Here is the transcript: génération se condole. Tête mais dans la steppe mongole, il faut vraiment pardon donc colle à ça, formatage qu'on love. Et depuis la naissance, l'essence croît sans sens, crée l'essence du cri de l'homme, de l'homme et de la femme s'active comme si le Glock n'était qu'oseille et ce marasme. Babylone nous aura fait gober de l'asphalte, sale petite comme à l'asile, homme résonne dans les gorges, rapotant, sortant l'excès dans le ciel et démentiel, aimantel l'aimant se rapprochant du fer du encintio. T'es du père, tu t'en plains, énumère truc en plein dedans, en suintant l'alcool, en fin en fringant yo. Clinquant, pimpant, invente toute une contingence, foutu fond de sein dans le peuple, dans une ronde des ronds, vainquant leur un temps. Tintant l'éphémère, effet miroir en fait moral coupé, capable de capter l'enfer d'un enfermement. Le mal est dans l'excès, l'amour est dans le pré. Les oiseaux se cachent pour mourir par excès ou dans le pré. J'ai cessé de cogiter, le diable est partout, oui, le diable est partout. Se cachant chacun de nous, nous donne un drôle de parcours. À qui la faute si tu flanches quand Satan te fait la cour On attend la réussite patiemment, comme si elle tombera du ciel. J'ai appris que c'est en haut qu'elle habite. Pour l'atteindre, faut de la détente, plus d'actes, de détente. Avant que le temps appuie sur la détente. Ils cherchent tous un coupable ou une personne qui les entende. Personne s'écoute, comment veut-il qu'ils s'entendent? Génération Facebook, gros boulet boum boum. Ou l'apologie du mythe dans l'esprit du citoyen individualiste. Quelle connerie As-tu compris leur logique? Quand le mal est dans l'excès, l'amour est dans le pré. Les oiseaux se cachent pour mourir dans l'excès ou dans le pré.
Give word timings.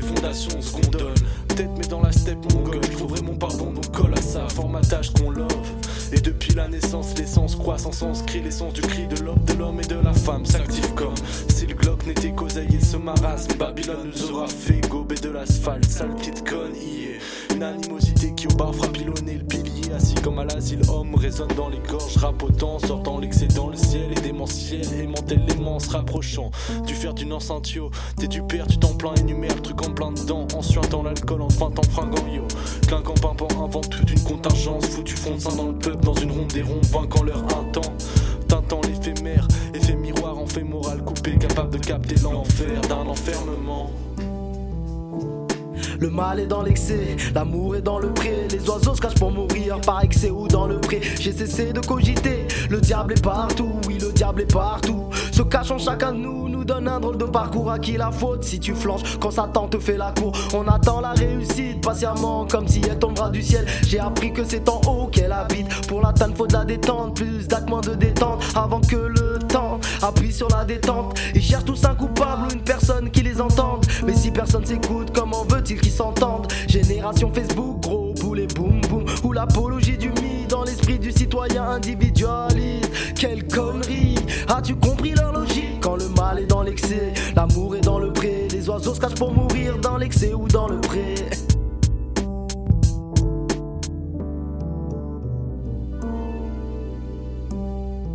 génération 0.00 0.60
se 0.60 0.72
condole. 0.72 1.14
Tête 1.56 1.70
mais 1.76 1.86
dans 1.86 2.00
la 2.00 2.12
steppe 2.12 2.52
mongole, 2.52 2.80
il 2.84 2.96
faut 2.96 3.06
vraiment 3.06 3.34
pardon 3.34 3.72
donc 3.72 3.90
colle 3.92 4.14
à 4.16 4.22
ça, 4.22 4.46
formatage 4.48 5.12
qu'on 5.12 5.30
love. 5.30 5.48
Et 6.12 6.20
depuis 6.20 6.54
la 6.54 6.68
naissance, 6.68 7.16
l'essence 7.18 7.56
croît 7.56 7.78
sans 7.78 7.92
sens, 7.92 8.22
crée 8.22 8.40
l'essence 8.40 8.72
du 8.72 8.80
cri 8.82 9.06
de 9.06 9.20
l'homme, 9.22 9.44
de 9.46 9.54
l'homme 9.54 9.80
et 9.80 9.86
de 9.86 9.96
la 9.96 10.12
femme 10.12 10.46
s'active 10.46 10.92
comme 10.94 11.14
si 11.48 11.66
le 11.66 11.74
Glock 11.74 12.06
n'était 12.06 12.32
qu'oseille 12.32 12.76
et 12.76 12.84
ce 12.84 12.96
marasme. 12.96 13.54
Babylone 13.58 14.12
nous 14.12 14.30
aura 14.30 14.46
fait 14.46 14.80
gober 14.88 15.16
de 15.16 15.30
l'asphalte, 15.30 15.84
sale 15.86 16.14
petite 16.14 16.43
comme 20.24 20.38
à 20.38 20.44
l'asile, 20.46 20.80
homme 20.88 21.14
résonne 21.16 21.52
dans 21.54 21.68
les 21.68 21.80
gorges, 21.80 22.16
rapotant, 22.16 22.78
sortant 22.78 23.18
l'excès 23.18 23.46
dans 23.46 23.68
le 23.68 23.76
ciel 23.76 24.10
et 24.10 24.20
démentiel, 24.22 24.82
aimantel 24.98 25.44
l'aimant 25.46 25.78
se 25.78 25.90
rapprochant 25.90 26.50
du 26.86 26.94
fer 26.94 27.12
du 27.12 27.30
encintio. 27.30 27.90
T'es 28.16 28.26
du 28.26 28.40
père, 28.42 28.66
tu 28.66 28.78
t'en 28.78 28.94
plains, 28.94 29.14
énumère 29.16 29.60
truc 29.60 29.86
en 29.86 29.92
plein 29.92 30.12
dedans, 30.12 30.46
en 30.56 30.62
suintant 30.62 31.02
l'alcool, 31.02 31.42
en 31.42 31.50
fin 31.50 31.66
en 31.66 31.82
fringant 31.90 32.26
yo. 32.26 32.42
Clinquant, 32.86 33.12
pimpant, 33.12 33.48
invente 33.62 33.90
toute 33.90 34.10
une 34.10 34.22
contingence, 34.22 34.86
foutu 34.86 35.14
fond 35.14 35.34
de 35.34 35.40
sein 35.40 35.56
dans 35.56 35.66
le 35.66 35.78
peuple, 35.78 36.02
dans 36.02 36.14
une 36.14 36.30
ronde 36.30 36.52
des 36.54 36.62
ronds, 36.62 36.80
vainquant 36.90 37.22
leur 37.22 37.44
un 37.58 37.64
temps. 37.72 37.92
Tintant 38.48 38.80
l'éphémère, 38.80 39.46
effet 39.74 39.94
miroir 39.94 40.38
en 40.38 40.46
fait 40.46 40.64
moral 40.64 41.04
coupé, 41.04 41.36
capable 41.36 41.78
de 41.78 41.78
capter 41.78 42.16
l'enfer 42.22 42.80
d'un 42.88 43.06
enfermement. 43.06 43.90
Le 46.04 46.10
mal 46.10 46.38
est 46.38 46.46
dans 46.46 46.60
l'excès, 46.60 47.16
l'amour 47.34 47.76
est 47.76 47.80
dans 47.80 47.98
le 47.98 48.12
pré. 48.12 48.46
Les 48.50 48.68
oiseaux 48.68 48.94
se 48.94 49.00
cachent 49.00 49.14
pour 49.14 49.30
mourir 49.30 49.80
par 49.80 50.04
excès 50.04 50.28
ou 50.28 50.46
dans 50.46 50.66
le 50.66 50.78
pré. 50.78 51.00
J'ai 51.18 51.32
cessé 51.32 51.72
de 51.72 51.80
cogiter, 51.80 52.46
le 52.68 52.78
diable 52.78 53.14
est 53.14 53.24
partout, 53.24 53.80
oui, 53.88 53.96
le 53.98 54.12
diable 54.12 54.42
est 54.42 54.52
partout. 54.52 55.08
Se 55.32 55.40
cachant 55.40 55.78
chacun 55.78 56.12
de 56.12 56.18
nous, 56.18 56.50
nous 56.50 56.62
donne 56.62 56.88
un 56.88 57.00
drôle 57.00 57.16
de 57.16 57.24
parcours. 57.24 57.70
À 57.70 57.78
qui 57.78 57.96
la 57.96 58.12
faute 58.12 58.44
si 58.44 58.60
tu 58.60 58.74
flanches 58.74 59.18
quand 59.18 59.30
Satan 59.30 59.66
te 59.66 59.78
fait 59.78 59.96
la 59.96 60.12
cour 60.12 60.32
On 60.54 60.68
attend 60.68 61.00
la 61.00 61.12
réussite 61.12 61.82
patiemment, 61.82 62.46
comme 62.46 62.68
si 62.68 62.82
elle 62.88 62.98
tombera 62.98 63.30
du 63.30 63.40
ciel. 63.42 63.64
J'ai 63.88 63.98
appris 63.98 64.32
que 64.32 64.44
c'est 64.44 64.68
en 64.68 64.82
haut 64.86 65.06
qu'elle 65.06 65.32
habite. 65.32 65.86
Pour 65.88 66.02
l'atteindre, 66.02 66.36
faut 66.36 66.46
de 66.46 66.52
la 66.52 66.66
détente, 66.66 67.16
plus 67.16 67.48
d'actes, 67.48 67.68
de 67.88 67.94
détente. 67.94 68.44
Avant 68.54 68.80
que 68.82 68.96
le 68.96 69.38
temps 69.48 69.80
appuie 70.02 70.32
sur 70.32 70.48
la 70.50 70.64
détente. 70.64 71.18
Ils 71.34 71.42
cherchent 71.42 71.64
tous 71.64 71.84
un 71.84 71.94
coupable 71.94 72.48
ou 72.48 72.52
une 72.52 72.62
personne 72.62 73.10
qui 73.10 73.22
les 73.22 73.40
entende. 73.40 73.73
Personne 74.34 74.66
s'écoute, 74.66 75.12
comment 75.14 75.44
veut-il 75.44 75.80
qu'ils 75.80 75.92
s'entendent? 75.92 76.48
Génération 76.66 77.30
Facebook, 77.32 77.80
gros 77.80 78.12
boulet 78.20 78.48
boum 78.48 78.80
boum. 78.90 79.04
Ou 79.22 79.32
l'apologie 79.32 79.96
du 79.96 80.08
mythe 80.08 80.50
dans 80.50 80.64
l'esprit 80.64 80.98
du 80.98 81.12
citoyen 81.12 81.62
individualiste. 81.62 82.90
Quelle 83.14 83.46
connerie 83.46 84.16
As-tu 84.48 84.74
compris 84.74 85.12
leur 85.14 85.32
logique? 85.32 85.80
Quand 85.80 85.96
le 85.96 86.08
mal 86.08 86.40
est 86.40 86.46
dans 86.46 86.62
l'excès, 86.62 87.14
l'amour 87.36 87.76
est 87.76 87.80
dans 87.80 88.00
le 88.00 88.12
pré. 88.12 88.48
Les 88.50 88.68
oiseaux 88.68 88.94
se 88.94 89.00
cachent 89.00 89.14
pour 89.14 89.32
mourir 89.32 89.78
dans 89.78 89.98
l'excès 89.98 90.34
ou 90.34 90.48
dans 90.48 90.66
le 90.66 90.80
pré. 90.80 91.14